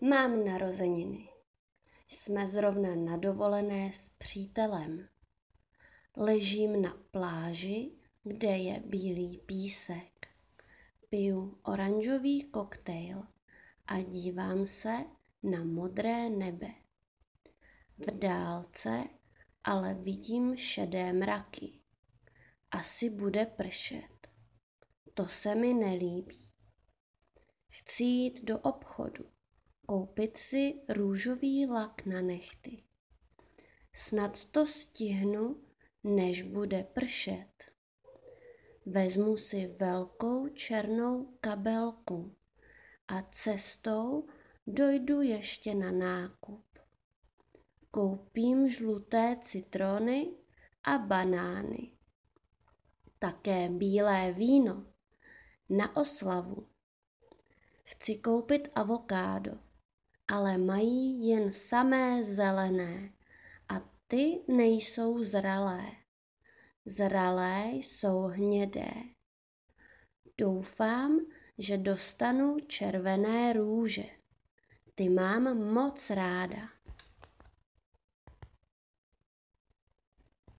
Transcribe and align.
Mám 0.00 0.44
narozeniny. 0.44 1.28
Jsme 2.08 2.48
zrovna 2.48 2.94
na 2.94 3.16
dovolené 3.16 3.92
s 3.92 4.08
přítelem. 4.08 5.08
Ležím 6.16 6.82
na 6.82 6.98
pláži, 7.10 7.92
kde 8.22 8.48
je 8.58 8.80
bílý 8.86 9.38
písek. 9.38 10.28
Piju 11.08 11.58
oranžový 11.64 12.42
koktejl 12.42 13.22
a 13.86 14.00
dívám 14.00 14.66
se 14.66 15.04
na 15.42 15.64
modré 15.64 16.30
nebe. 16.30 16.68
V 17.98 18.18
dálce 18.18 19.04
ale 19.64 19.94
vidím 19.94 20.56
šedé 20.56 21.12
mraky. 21.12 21.80
Asi 22.70 23.10
bude 23.10 23.46
pršet. 23.46 24.28
To 25.14 25.26
se 25.26 25.54
mi 25.54 25.74
nelíbí. 25.74 26.50
Chci 27.68 28.04
jít 28.04 28.44
do 28.44 28.58
obchodu, 28.58 29.24
koupit 29.86 30.36
si 30.36 30.74
růžový 30.88 31.66
lak 31.66 32.06
na 32.06 32.20
nechty. 32.20 32.82
Snad 33.92 34.44
to 34.44 34.66
stihnu, 34.66 35.56
než 36.04 36.42
bude 36.42 36.82
pršet. 36.82 37.72
Vezmu 38.86 39.36
si 39.36 39.66
velkou 39.66 40.48
černou 40.48 41.36
kabelku 41.40 42.36
a 43.08 43.22
cestou 43.22 44.26
dojdu 44.66 45.20
ještě 45.20 45.74
na 45.74 45.90
nákup. 45.90 46.64
Koupím 47.90 48.68
žluté 48.68 49.36
citrony 49.40 50.30
a 50.84 50.98
banány. 50.98 51.90
Také 53.18 53.68
bílé 53.68 54.32
víno 54.32 54.86
na 55.68 55.96
oslavu. 55.96 56.68
Chci 57.84 58.16
koupit 58.16 58.68
avokádo, 58.74 59.58
ale 60.28 60.58
mají 60.58 61.28
jen 61.28 61.52
samé 61.52 62.24
zelené 62.24 63.12
a 63.68 63.80
ty 64.06 64.40
nejsou 64.48 65.22
zralé. 65.22 65.84
Zralé 66.86 67.70
jsou 67.72 68.22
hnědé. 68.22 68.92
Doufám, 70.38 71.20
že 71.58 71.78
dostanu 71.78 72.56
červené 72.66 73.52
růže. 73.52 74.04
Ty 74.94 75.08
mám 75.08 75.58
moc 75.72 76.10
ráda. 76.10 76.73